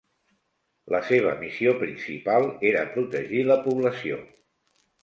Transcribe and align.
La 0.95 1.01
seva 1.09 1.33
missió 1.43 1.75
principal 1.83 2.49
era 2.73 2.87
protegir 2.97 3.47
la 3.53 3.61
població. 3.69 4.23